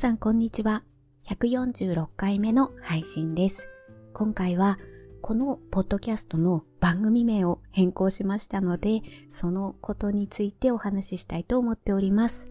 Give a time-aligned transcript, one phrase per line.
[0.00, 0.82] さんこんにちは。
[1.28, 3.68] 146回目の配信です。
[4.14, 4.78] 今回は
[5.20, 12.46] このポッドキャストの番組名を変更しましたので、そのことについてお話ししたいと思っております。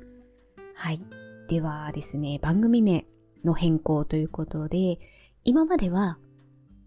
[0.76, 1.00] はい。
[1.48, 3.08] ではですね、番組名
[3.44, 5.00] の変更ということで、
[5.44, 6.20] 今までは、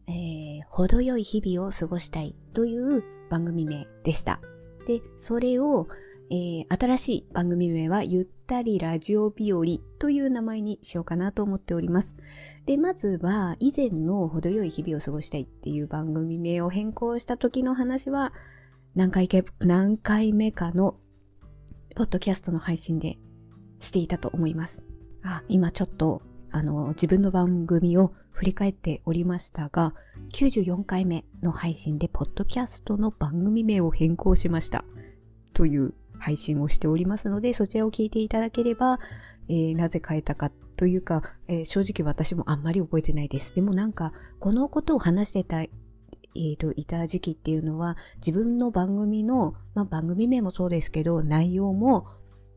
[0.07, 4.41] えー、程よい日々を過ごしたいという番組名でした。
[4.87, 5.89] で、それを、
[6.35, 9.65] えー、新しい番組名はゆったりラジオ日和
[9.99, 12.17] という名前にしようかなと思っております。
[12.65, 18.33] で、まずは以前の程よい日々を過ごしたいっていう番組名を変更した時の話は
[18.95, 20.97] 何回か、何回目かの
[21.95, 23.19] ポッドキャストの配信で
[23.79, 24.83] していたと思います。
[25.23, 29.95] あ、今ちょっとあの、自分の番組を振り返っておりましたが、
[30.33, 34.87] 94回目の配信で、ポッドキャストの番組名を変更しました。
[35.53, 35.93] という
[36.23, 39.01] 配信をしておりますので、そちらを聞いていただければ、
[39.49, 43.55] えー、なぜ変えたかというか、えー、正直私もあんまり覚えてないです。
[43.55, 52.07] でもなんか、このことを話してた、えーと、いた時期っていうのは、自分の番組の、まあ、番組名もそうですけど、内容も、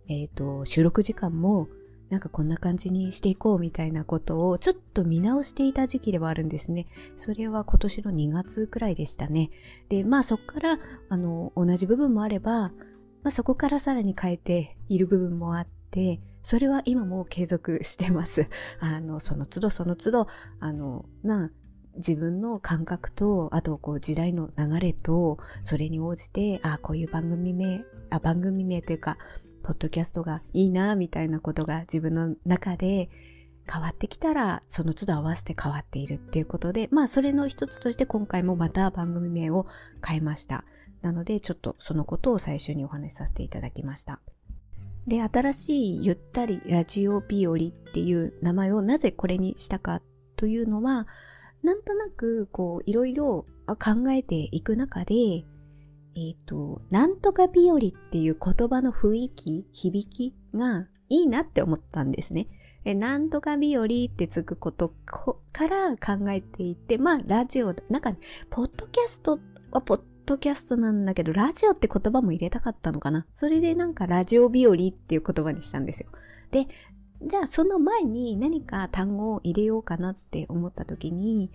[0.08, 1.68] えっ、ー、と、収録時間も、
[2.10, 6.86] なんかこんな感じにしていこうみたいなことをちょっと見直していた時期ではあるんですね。
[7.18, 9.50] それは今年の2月くらいでしたね。
[9.90, 10.80] で、まあそこから、
[11.10, 12.72] あの、同じ部分もあれば、
[13.26, 18.48] まあそこからさらに変えている部分もあって、それは今も継続してます。
[18.80, 20.28] あの、その都度その都度、
[20.60, 21.50] あの、ま、
[21.96, 29.18] 自分の感覚と、あとこう時代の流れと、それに応じて、あ、こういう番組名、あ、番組名というか、
[29.64, 33.10] ポッドキャストがいいな、みたいなことが自分の中で
[33.68, 39.66] 変わってきたら、その都度合わせて変わっているっていうことで、まあそれの一つとして今回もまた番組名を
[40.06, 40.64] 変えました。
[41.06, 44.22] なのでちょっとそのことを最初にお話しさせていただきました。
[45.06, 47.58] で、新しいゆったりラジオ日和っ
[47.94, 50.02] ていう名前をなぜこれにしたか
[50.36, 51.08] というのは、
[51.62, 57.80] なんとなくこういろいろ考えていく中で、えっ、ー、と、なんとか日和っ
[58.10, 62.48] ていう言葉の雰囲気、響きがいいなって思ったんですね。
[62.84, 64.94] えなんとか日和ってつくこと
[65.52, 68.16] から考えていて、まあ、ラジオ、なんか、
[68.50, 69.40] ポッドキャスト
[69.72, 73.26] はポッドキャストなんだけど、ラジオって言葉も入れたかったのかな？
[73.34, 76.10] それでなんか、ラジオ日和っていう言葉にしたんですよ。
[76.52, 76.68] で、
[77.22, 81.52] じゃあその前に何か単語を入れようかなって思った時に、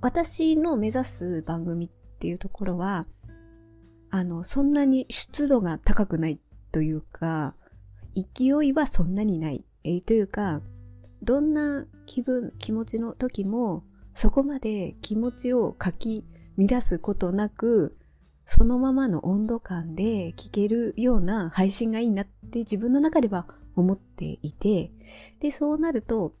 [0.00, 1.88] 私の目指す番組っ
[2.18, 3.06] ていうところは、
[4.10, 6.40] あの、そんなに湿度が高くない
[6.72, 7.54] というか、
[8.14, 9.64] 勢いはそんなにない。
[9.84, 10.60] えー、というか、
[11.22, 16.26] どんな気分、気持ちの時も、そこまで気持ちをかき
[16.56, 17.96] 乱すことなく、
[18.44, 23.46] そのままの温度感で聞けるような配信がいいなって自分の中では
[23.76, 24.92] 思っていて、
[25.40, 26.34] で、そうなると、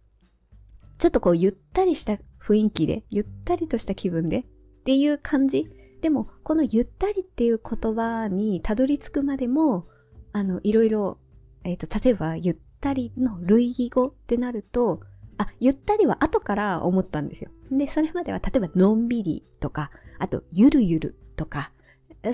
[0.98, 4.44] ちょっとこうゆったりした雰囲気で、ゆったりとした気分でっ
[4.84, 5.70] ていう感じ。
[6.00, 9.86] でも、このゆったりっていう言葉にたどり着くまでも、
[10.32, 11.18] あの、いろいろ、
[11.64, 15.00] えっ、ー、と、例えば、ゆったりの類義語ってなると、
[15.42, 17.50] あ、ゆったりは後から思ったんですよ。
[17.70, 21.72] で、それまでは、例えば、のんびりとか、あと、ゆるゆるとか、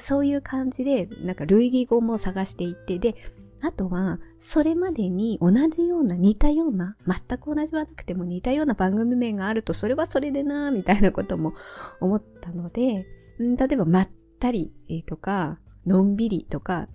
[0.01, 3.15] そういう感じで、なんか類義語も探していって、で、
[3.61, 11.55] あとは、それまでに同じような、似たような、全く同じはなくても似たような番組名があると、それはそれでなみたいなことも
[12.01, 13.07] 思ったので、
[13.41, 14.09] ん例えば、まっ
[14.39, 14.73] たり
[15.07, 16.89] とか、のんびりとか、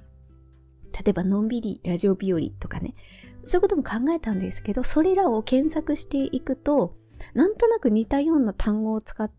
[0.94, 2.94] 例えば、のんびりラジオ日和とかね、
[3.46, 6.96] そういうことも考えたんですけど、それらを検索していくと、
[7.34, 9.32] なんとなく似たような単語を使っ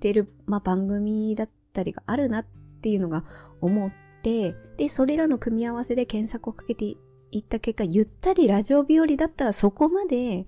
[0.00, 2.46] てる、まあ、番組だったりがあるなっ
[2.82, 3.24] ていうのが
[3.60, 3.92] 思っ
[4.22, 6.84] て、で、それらの組み合わせで検索をかけて
[7.30, 10.46] いった結果、ゆったりラジオ日和だったらそこまで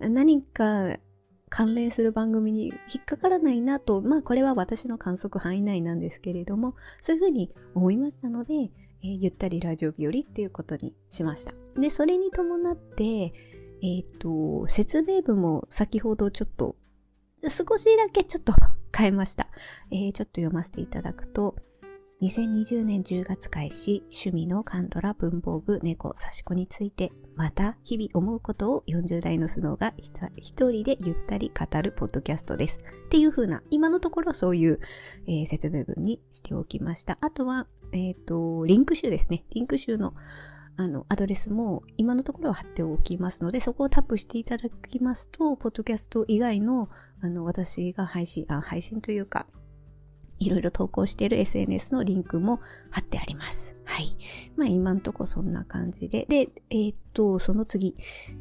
[0.00, 0.96] 何か
[1.48, 8.70] 関連する番組に引っかからないなと、まあこれは私の観測範囲内なんですけれども、そういうふうに思いましたので、
[9.04, 11.52] えー、ゆったりラジオ日和っていうことにしました。
[11.78, 16.76] で、それに伴って、えっ、ー、と、説明文も先ほどちょっと、
[17.42, 18.54] 少しだけちょっと
[18.96, 19.48] 変えました。
[19.90, 21.54] えー、ちょっと読ませていただくと、
[22.22, 32.78] 2020年10月開始、趣味のカンドラ文房具猫刺し子について、また日々思うことを40代のスノーが一人でゆったり語るポッドキャストです。
[32.78, 34.80] っていう風な、今のところそういう、
[35.26, 37.18] えー、説明文にしておきました。
[37.20, 39.44] あとは、えっ、ー、と、リンク集ですね。
[39.50, 40.14] リンク集の
[40.76, 46.88] あの、アドレスも今のところは貼っておきますので、そこをタップしていただきますと、ポッドキャスト以外の、
[47.20, 49.46] あの、私が配信、あ、配信というか、
[50.40, 52.60] いろいろ投稿している SNS のリンクも
[52.90, 53.76] 貼ってあります。
[53.84, 54.16] はい。
[54.56, 56.26] まあ今んとこそんな感じで。
[56.28, 57.94] で、えー、っと、その次、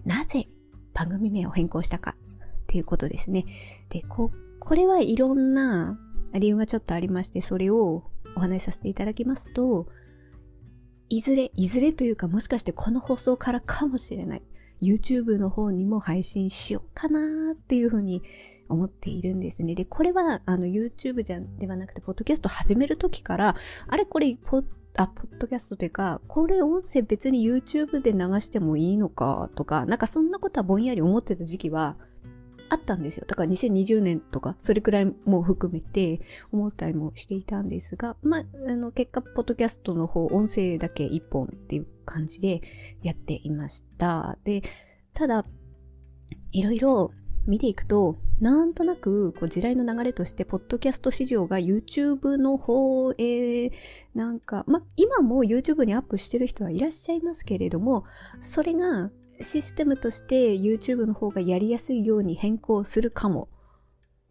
[0.04, 0.48] なぜ
[0.94, 3.46] 番組名を変更したかっていうことですね。
[3.90, 6.00] で、こ、これはいろんな
[6.34, 8.06] 理由がちょっとありまして、それを
[8.36, 9.88] お話しさせていただきますと、
[11.10, 14.44] いずれ、いずれというかもしかしてこの放送からかもしれない。
[14.82, 18.22] YouTube の方にも配信しようかなっていうふうに
[18.68, 19.76] 思っているんですね。
[19.76, 23.56] で、これはあの YouTube じゃではなくて、ポッドキャスト始めるときから、
[23.88, 24.64] あれこれポ
[24.96, 31.98] あ、ポッドキャストというか、これ音声別に YouTube で流してもいいのかとか、なんかそんなことはぼんやり思ってた時期は
[32.74, 33.26] あったんですよ。
[33.28, 36.22] だから2020年とか、それくらいも含めて
[36.52, 42.62] 思ったりもしていたんですが、まあ、あの、結果、ポッドキャストの方、音声だけ一本っていう感じで
[43.04, 44.40] やっていました。
[44.44, 44.64] で、
[45.14, 45.46] ただ、
[46.52, 47.12] いろいろ
[47.46, 53.72] 見ていくと、なんとなく、こう時代の流れとして、ポッドキャスト市場が YouTube の方へ、
[54.16, 58.06] なんか、ま、今も YouTube にアップしてる人はいらっしゃいますけれども、
[58.42, 59.12] それが
[59.44, 63.50] システムとして YouTube の方がやりやすいように変更するかも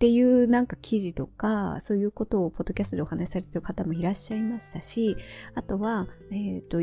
[0.02, 5.16] っていうなんか記事とか、そういうことをポッドキャストでお話しされてる方もいらっしゃいましたし、
[5.54, 6.82] あとは、えっ、ー、と、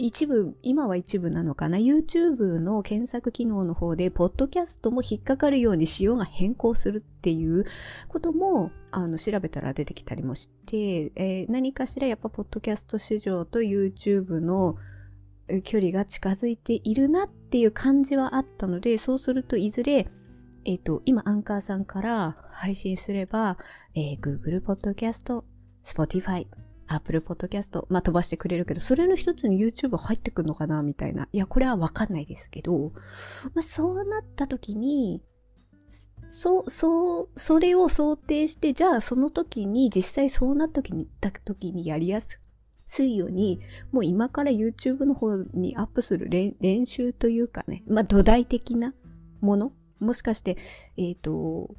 [0.00, 7.66] 一部、今は一部なのかな ?YouTube の検索機能の方で、ポッドキャストも引っかかるように仕様が変更するっていう
[8.08, 14.76] ことも、あの、調べたら出てきたりもして、えー、何かしらやっぱ、ポッドキャスト市場と YouTube の
[15.64, 20.08] 距離が近づいているなっていう感じはあったので、そうするといずれ、
[20.64, 23.56] えっ、ー、と、今、アンカーさんから配信すれば、
[23.94, 25.42] えー、Google Podcast、
[25.84, 26.46] Spotify、
[26.88, 31.28] Apple Podcast、まあ飛ばしてくれるけど、それの一つに YouTube 入ってくるのかなみたいな。
[31.32, 32.92] いや、これはわかんないですけど、
[33.54, 35.22] まあそうなった時に、
[36.28, 42.40] そう、そう、それを想定して、じゃあその時に、実際そうなった時に、た時にやりやす
[43.04, 43.60] いよに、
[43.92, 48.94] もう今から YouTube の方にアップする練習というかね、まあ土台的な
[49.40, 49.72] もの？
[49.98, 50.56] もしかして、
[50.96, 51.74] えっ、ー、と、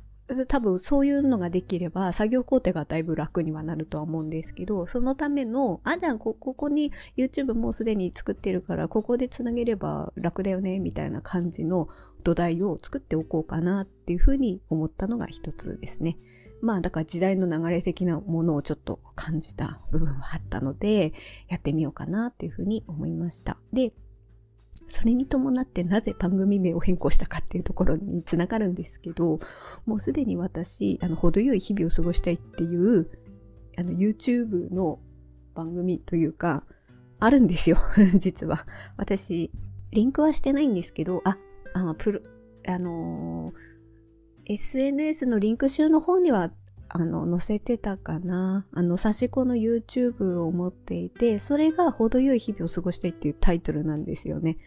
[0.47, 11.87] 多分そういうのができれば作業工程がだいぶ楽にはなるとは思うんですけど、そのための、あ、じゃあここに YouTube もうすでに作ってるからここでつなげれば楽だよねみたいな感じの
[12.23, 16.17] 土台を作っておこうかなっていうふうに思ったのが一つですね。
[16.61, 21.13] まあだから時代の流れ的なものをちょっと感じた部分はあったので、
[21.47, 23.57] やってみようかなっていうふうに思いました。
[23.73, 23.93] で、
[24.87, 29.39] それに伴ってなぜ番組名を変更したかっていうところにつながるんですけど、
[29.85, 33.09] もうすでに私、あの、程よい日々を過ごしたいっていう、
[33.77, 34.99] あの、YouTube の
[35.55, 36.63] 番組というか、
[37.19, 37.77] あるんですよ、
[38.17, 38.67] 実は。
[38.97, 39.51] 私、
[39.91, 41.37] リンクはしてないんですけど、あ、
[41.73, 42.19] あの、プロ、
[42.67, 43.66] あのー、
[44.49, 46.51] SNS のリンク集の方には
[46.89, 48.65] あの、載せてたかな。
[48.71, 54.57] あの、刺し子の YouTube を持っていて、それが程よい日々を過ごしたいっていうタイトルなんですよね。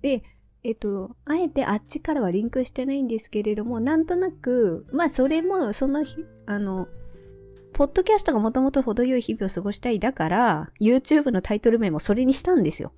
[0.00, 0.22] で、
[0.64, 6.88] えっと、あえてあっちからはリンクしてないんですけれども、なんとなく、まあそれもその日、あの、
[7.72, 12.92] ポッドキャストがもともと程よい日々を過ごしたいだから、YouTube のタイトル名もそれにしたんですよ。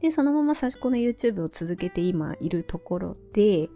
[0.00, 3.68] で、そのまま刺し子の YouTube を続けて今いるところで、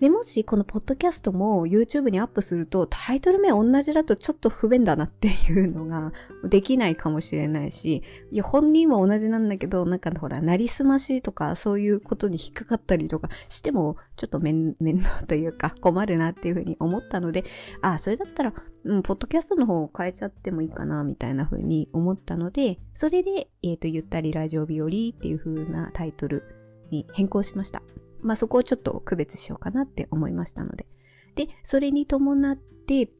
[0.00, 6.12] で、もしこのポッドキャストも YouTube にアップするとタイトル名同じだとちょっと不便だなっていうのが
[6.44, 17.44] できないかもしれないし、いや、本人は同じなんだけど、なんかほら、なりすましとかそういうことに引っかかったりとかしてもちょっと 面倒というか困るなっていうふうに思ったので、
[17.82, 26.44] ああ、それだったら、うん、ポッドキャストの方を変えちゃってもいいかな、みたいなふうに思ったので、それで、えっ、ー、と、ゆったりラジオ日和っていう風なタイトル
[26.90, 27.82] に変更しました。
[28.20, 30.86] まあそこをちょっと区別しようかなって思いましたので。
[31.34, 33.10] で、それに伴って、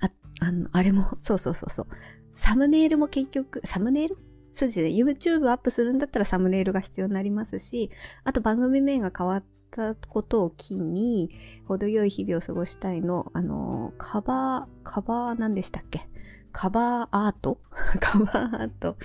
[0.00, 0.10] あ、
[0.40, 1.86] あの、あれも、 そうそうそうそう。
[2.34, 4.16] サムネイルも結局、サムネイル？
[4.50, 4.88] そうですね。
[4.88, 7.90] YouTube アップするんだったらサムネイルが必要になりますし、
[8.24, 11.30] あと番組名が変わったことを機に、
[11.66, 16.08] 程よい日々を過ごしたいの、あの、カバー、カバー何でしたっけ？
[16.54, 17.60] カバーアート？
[18.00, 18.96] カバーアート。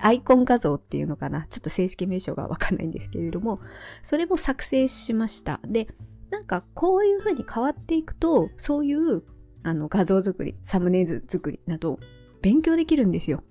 [0.00, 1.46] アイコン画像っていうのかな？
[1.50, 3.60] ちょっと正式名称がわかんないんですけれども、
[4.02, 5.60] それも作成しました。
[5.66, 5.88] で、
[6.30, 9.24] なんかこういう風に変わっていくと、そういう
[9.64, 11.98] あの画像作り、サムネイル作りなど
[12.40, 13.42] 勉強できるんですよ。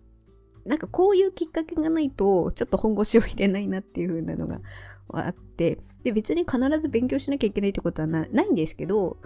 [0.66, 4.62] なんかこういうきっかけがないと、ちょっと本腰を入れないなっていう風なのが
[5.10, 9.18] あって、で、別に必ず勉強しなきゃいけないってことはないんですけど、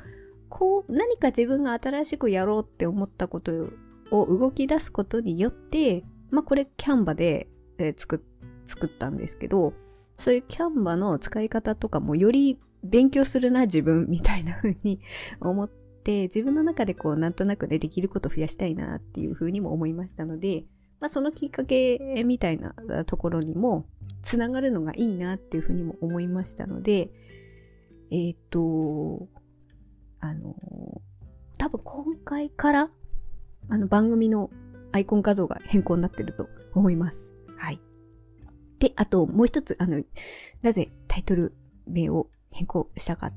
[0.50, 3.70] こう、何か自分が新しくやろうって思ったこと
[4.12, 8.24] を動き出すことによって、まあこれキャンバで、えー、作
[8.68, 9.74] 作ったんですけど、
[10.18, 15.02] そういうキャンバの使い方とかもより勉強するな自分みたいな風に
[15.42, 20.66] 思って、自分の中でこうなんとなくねできること増やしたいなっていう風にも思いましたので、
[21.00, 22.74] まあそのきっかけみたいな
[23.06, 23.86] ところにも
[24.22, 27.12] つながるのがいいなっていう風にも思いましたので、
[28.12, 29.28] えっ、と、
[30.20, 30.56] あの、
[31.58, 32.92] 多分今回から
[33.72, 34.50] あの番組の
[34.92, 37.34] アイコン画像が変更になってると思います。
[37.58, 37.80] はい。
[38.80, 40.04] で、あともう一つ、あの、
[40.62, 41.56] なぜタイトル
[41.88, 43.34] 名を変更したかっ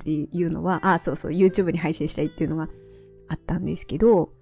[0.00, 2.68] ていうのは、あ、そうそう、YouTube に配信したいっていうのが
[3.28, 4.32] あったんですけど、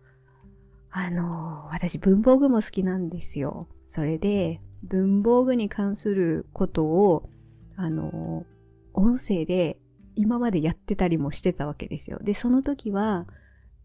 [0.91, 3.69] あの、私文房具も好きなんですよ。
[3.87, 7.31] それで、文房具に関することを、
[7.77, 8.45] あの、
[8.93, 9.79] 音声で
[10.17, 12.19] 今までやってたりもしてたわけですよ。
[12.23, 13.27] で、その時は、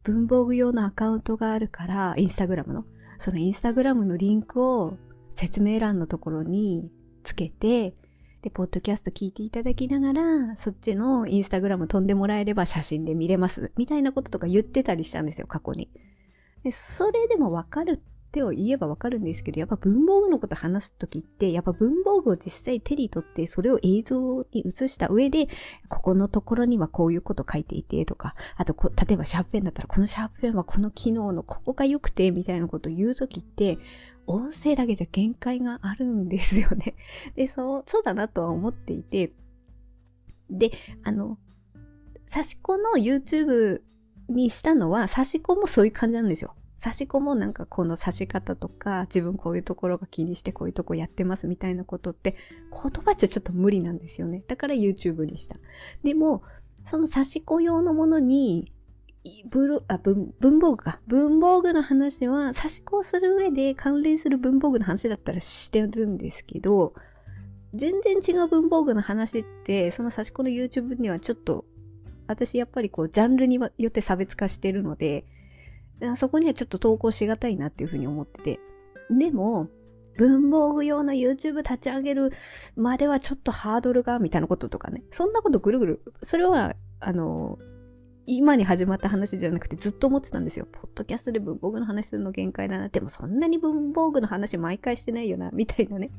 [0.08, 2.86] 文房具用のアカウントがあるから、インスタグラムの、
[3.20, 4.98] そのインスタグラムのリンクを
[5.34, 6.90] 説明欄のところに
[7.24, 7.94] つけて、
[8.42, 13.74] で、ポッドキャスト聞いていただきながら、そっちのインスタグラム飛んでもらえれば写真で見れます。
[13.76, 15.90] みたいなこととか言ってたりしたんですよ、過去に。
[16.64, 25.48] で、それでもわかる手を言えばわかるんですけど、やっぱ文房具のこと話すときって、やっぱ文房具を実際手に取って、それを映像に映した上で、
[25.88, 28.76] ここのところにはこういうこと書いていてとか、あと
[29.08, 33.78] 例えばシャープペンだったら、このシャープペンはこの機能のここが良くて、みたいなことを言うときって、
[34.28, 36.96] 音声だけじゃ限界があるんですよね。
[37.36, 39.34] で、そう、そうだなとは思っていて、
[40.50, 40.72] で、
[41.04, 41.38] あの、
[42.26, 43.82] 差し子の YouTube
[44.28, 46.56] にしたのは、差し子もそういう感じなんですよ。
[46.78, 52.36] 差し子もなんかこの差し方とか自分こういうところが気にしてこういうとこやってますみたいなことって
[52.72, 54.44] 言葉じゃちょっと無理なんですよね。
[54.48, 55.58] だから YouTube にした。
[56.04, 56.44] でも、
[56.86, 58.72] その差し子用のものに
[59.50, 61.02] ブあ文房具か。
[61.08, 66.94] 文房具の話は差し子をする上で関連する文房具の話だったらしてるんですけど、
[67.74, 71.66] 全然違う文房具の話って、その差し子の YouTube にはちょっと、
[72.28, 75.26] 私やっぱりこう、ジャンルによって差別化してるので、
[76.16, 78.60] そこにはちょっと投稿しがたいなっていうふうに思ってて。
[79.10, 79.70] でも、
[80.18, 82.32] 文房具用の YouTube 立ち上げる
[82.76, 85.04] まではちょっとハードルが、みたいなこととかね。
[85.12, 87.60] そんなことぐるぐる、それは、あの、
[88.30, 90.68] 今に始まった話じゃなくてずっと思ってたんですよ。
[90.70, 92.90] ポッドキャストで文房具の話するの限界だな。
[92.90, 95.50] でもそんなに文房具の話毎回してないよな。
[95.52, 96.12] みたいなね。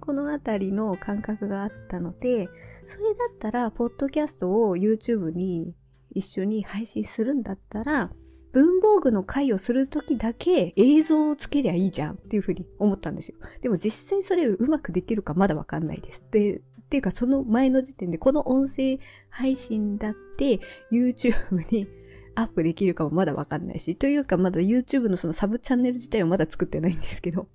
[0.00, 2.48] このあたりの感覚があったので、
[2.86, 5.76] それだったら、ポッドキャストを YouTube に
[6.10, 8.10] 一緒に配信するんだったら、
[8.54, 13.34] 文房具の回をするときだけ映像をつけりゃいいじゃんっていうふうに思ったんですよ。
[13.60, 16.24] でも実際それうまくできるかまだわかんないです。
[16.30, 20.60] で、っていうかその前の時点でこの音声配信だって
[20.92, 21.34] YouTube
[21.72, 21.88] に
[22.36, 27.48] アップできるかもまだわかんないし、というかまだ YouTube のそのサブチャンネル自体をまだ作ってないんですけど、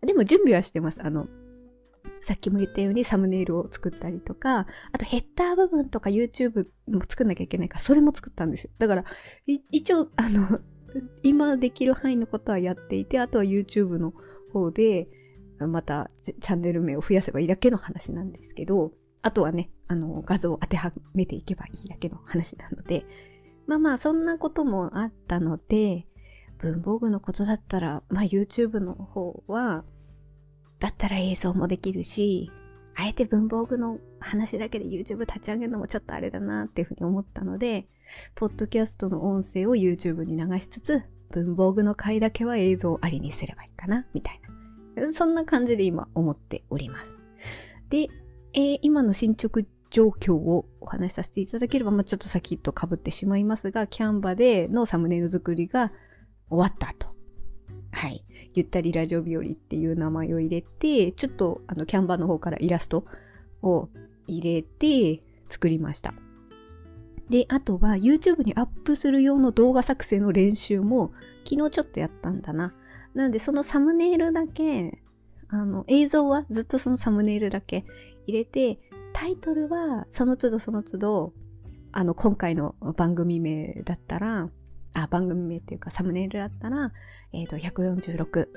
[0.00, 1.02] でも準備はしてます。
[1.02, 1.26] あの、
[2.20, 8.70] さっきも言ったようにサムネイルを作ったりとか、あとヘッダー部分とか YouTube も作んなきゃいけないから、それも作ったんですよ。
[8.78, 9.04] だから、
[9.46, 10.60] 一応、あの、
[11.22, 14.12] 今できる範囲のことはやっていて、あとは YouTube の
[14.52, 15.08] 方で、
[15.58, 18.92] またチャンネル名を増やせばいいだけの話なんですけど、
[19.22, 23.06] あとはね、あの、画像を当てはめていけばいいだけの話なので、
[23.66, 26.06] まあまあ、そんなこともあったので、
[26.58, 29.84] 文房具のことだったら、まあ YouTube の方は、
[30.78, 32.50] だったら映像もできるし、
[32.94, 37.86] あえて文房具の話だけで YouTube 立ち上げるのもちょっとあれだなっていうふうに思ったので、
[38.34, 44.40] ポッドキャストの音声を YouTube に流しつつ、文房具の回だけは映像ありにすればいいかな、みたい
[44.96, 45.12] な。
[45.12, 47.18] そんな感じで今思っております。
[47.90, 48.08] で、
[48.54, 55.92] えー、今の進捗状況をお話しさせていただければ、まあ、ちょっと先と被ってしまいますが、キャンバでのサムネイル作りが
[56.48, 57.15] 終わったと。
[58.60, 63.04] ゆったりラジオ日和っていう名前を入れて、ちょっとあのキャンバーの方からイラスト
[63.62, 63.88] を
[64.26, 66.14] 入れて作りました。
[67.28, 71.12] で、あとは YouTube にアップする用の動画作成の練習も
[71.44, 72.74] 昨日ちょっとやったんだな。
[73.14, 75.02] なのでそのサムネイルだけ、
[75.48, 77.84] あの映像はずっとそのサムネイルだけ
[78.26, 78.78] 入れて、
[79.12, 81.32] タイトルはその都度その都度、
[81.92, 84.50] あの今回の番組名だったら、
[84.96, 86.92] あ、番組名っていうかサムネイルだったら、
[87.32, 88.48] えっ、ー、と、146、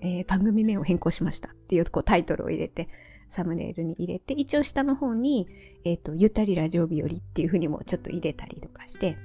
[0.00, 2.88] えー、番組名を変更しましたっていうこうタイトルを入れて、
[3.30, 5.48] サムネイルに入れて、一応下の方に、
[5.84, 9.16] えっ、ー、と、ゆったりラジオ日和っていう風にもちょっと入れたりとかして、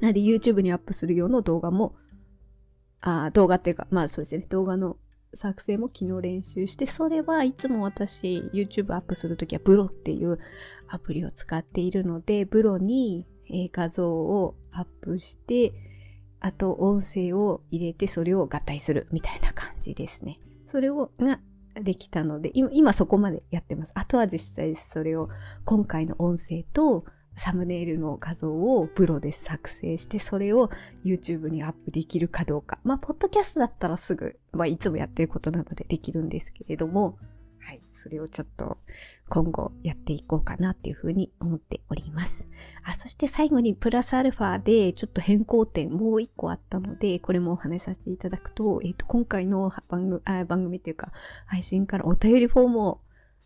[0.00, 1.94] なので YouTube にアップする用の動画も、
[3.02, 4.96] あ動画っていうか、まあそうですね、動画の
[5.34, 10.38] 作成も昨日練習して、それはいつも私 YouTube アップするときはブロっていう
[10.88, 15.72] アプリを使っているので、ブロにえ画像をアップして、
[16.40, 20.40] あと音声を入れてそれを合体するみたいな感じですね。
[20.66, 21.40] それをが
[21.74, 23.92] できたので今、今そこまでやってます。
[23.94, 25.28] あとは実際それを
[25.64, 27.04] 今回の音声と
[27.36, 30.68] サムネイルの画像をプロで作成して、それを
[31.04, 32.78] YouTube にアップできるかどうか。
[32.84, 37.18] まあ、ポッドキャストだったらすぐ、まあ、いつもやってることなのでできるんですけれども、
[37.60, 37.82] はい。
[37.92, 38.78] それをちょっと
[39.28, 42.46] 今後やっていこうかなっていうふうに思っております。
[42.82, 51.12] あ、そして最後にプラスアルファでちょっと変更点もう一個あったので、これもお話しさせていただくと、えっ、ー、と、今回の番組、あ番組っていうか
[51.46, 53.00] 配信からお便りフォームを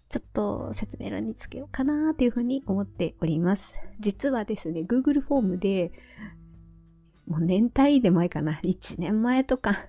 [0.09, 3.75] ちょっと説明欄につけようかなっていうふうに思っております。
[4.01, 5.93] 実はですね、Google フォームで、
[7.27, 9.89] もう年単位で前かな、1年前とか、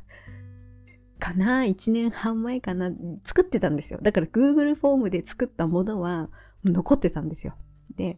[1.19, 2.91] かな ?1 年半前かな？
[3.23, 3.99] 作ってたんですよ。
[4.01, 6.29] だから Google フォームで作ったものは
[6.63, 7.55] 残ってたんですよ。
[7.95, 8.17] で、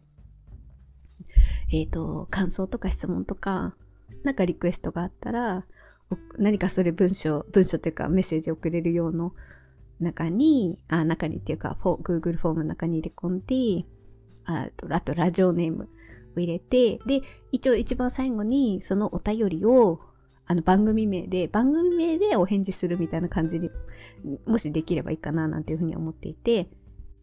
[1.72, 3.74] えっ、ー、と、感想とか質問とか、
[4.24, 5.64] なんかリクエストがあったら、
[6.38, 9.30] 何かそれ文章、文章というかメッセージ送れるような
[10.00, 13.86] 中に、あ、中にっていうか、Google フォームの中に入れ込んで、
[14.44, 15.88] あと、あとラジオネーム
[16.36, 17.20] を入れて、で、
[17.52, 20.00] 一応一番最後にそのお便りを
[20.50, 23.70] あの番組名で、番組名でお返事するみたいな感じに、
[24.46, 26.70] もしできればいいかななんていうふうに思っていて、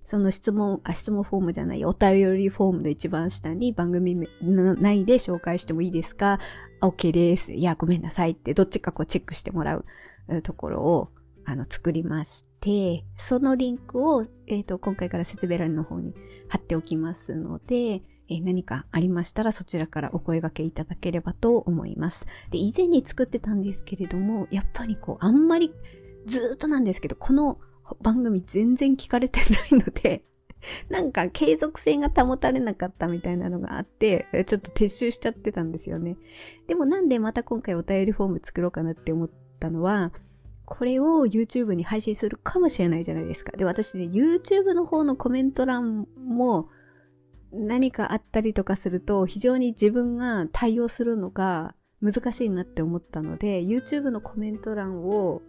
[0.06, 4.28] その質問、あ、質問フォームじゃない、お便りフォームの一番下に番組名
[4.76, 6.40] 内で紹介してもいいですか
[6.82, 7.52] ?OK です。
[7.54, 9.86] いや、ごめんなさいって、どっちかこうチェックしてもらう
[10.44, 11.10] ところを、
[11.46, 16.14] あの、作りまして、そのリンクを、えっ、ー、と、今回から説明欄の方に
[16.48, 22.26] 貼っておきますので、え何かありましたらそちらからお声掛けいただければと思います。
[22.52, 25.74] で、以前に作ってたんですけれども、やっぱりこう、あんまり
[26.26, 27.60] ずっとなんですけど、この
[28.02, 29.42] 番組全然聞かれて
[29.72, 30.24] ないので、
[30.90, 36.18] なんか継続性が保たれなかったみたいなのがあって、ちょっと撤収しちゃってたんですよね。
[36.68, 39.30] でもなんでまた今回お便りフォーム作ろうかなって思っ
[39.60, 40.12] たのは、
[40.66, 43.52] これを YouTube に配信するかもしれないじゃないですか。
[43.56, 46.70] で、私ね、YouTube の方のコメント欄も
[47.58, 55.42] 何かあったりとかすると非常に自分が対応するのが難しいなって思ったので YouTube のコメント欄を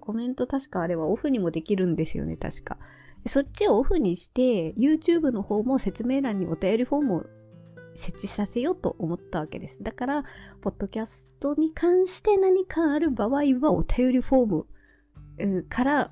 [0.00, 2.78] コメント確かあれはオフにもできるんですよね確か。
[3.26, 7.22] そっちをオフにして YouTube の方も説明欄にお便りフォームを
[7.94, 9.82] 設置させようと思ったわけです。
[9.82, 10.24] だから
[10.60, 13.30] ポッドキャストに関して何かある場合
[13.60, 16.10] はお便りフォームからっ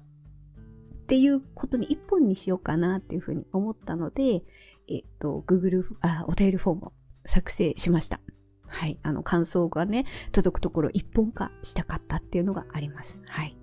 [1.06, 4.42] ていうことに一本にしようかなっていうふうに思ったので、
[4.88, 6.92] えっと、Google、あ、お便りフォームを
[7.24, 8.20] 作成しました。
[8.66, 8.98] はい。
[9.02, 13.20] あの、感想がね、届くところ一本化したかったっていうのがあります。
[13.26, 13.56] はい。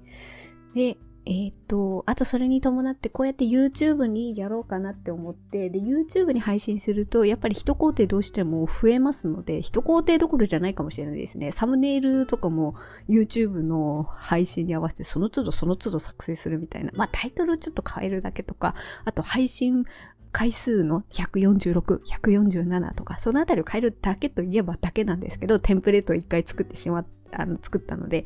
[0.73, 11.51] で、えっ、と、あとそれに伴ってこうやって YouTube にやろうかなって思って、で、YouTube に配信すると、やっぱり一工程どうしても増えますので、一工程どころじゃないかもしれないですね。
[11.51, 12.73] サムネイルとかも
[13.07, 16.91] YouTube の配信に合わせてその都度その都度作成するみたいな。
[16.95, 18.73] まあタイトルをちょっと変えるだけとか、
[19.05, 19.85] あと配信
[20.31, 28.25] 回数の146、147とか、そのあたりを変えるだけといえばだけなんですけど、テンプレートを一回作ってしまっ、あの、作ったので、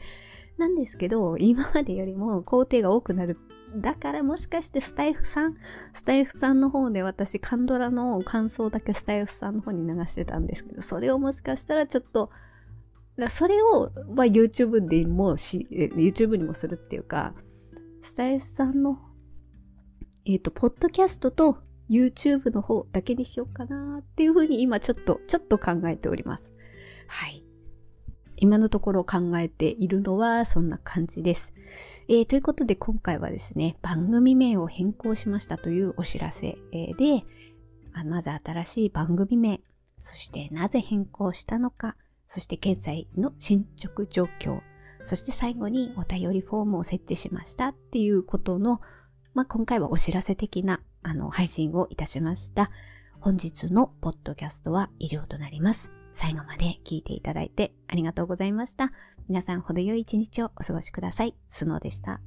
[0.58, 3.38] なんですけど、今までよりも工程が多くなる。
[3.76, 5.58] だからもしかしてスタイフさん、
[5.94, 12.30] スタイフさんの方で私、カンドラの感想だけスタイフさんの方に流してたんですけど、それをもしかしたらちょっと、
[13.30, 17.34] それを、まあ、YouTube でもし、YouTube にもするっていうか、
[18.02, 19.00] スタイフさんの、
[20.26, 21.58] えっ、ー、と、ポッドキャストと
[21.90, 26.52] YouTube の方だけにしようかなっていうふうに今ちょっと、ちょっと考えております。
[27.08, 27.44] はい。
[28.38, 31.54] 今のところ考えているのはそんな感じです。
[32.08, 37.24] えー、ということで今回はですね、番組名を変更しましたというお知らせ、で、
[38.06, 39.62] まず新しい番組名、
[40.00, 41.96] そしてなぜ変更したのか、
[42.28, 44.62] そして現在の進捗状況、
[45.06, 48.82] そして最後にお便りフォームを設置しましたっていうことの、
[49.34, 52.72] まあ、今回はお知らせ的なあの配信をいたしました。
[53.20, 55.92] 本日のポッドキャストは以上となります。
[56.12, 58.92] 最後まで聞いていただいてありがとうございました。
[59.30, 61.36] 皆さん程よい一日をお過ごしください。
[61.48, 62.22] スノーでした。